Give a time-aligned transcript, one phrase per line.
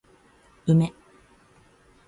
[0.71, 0.91] 梅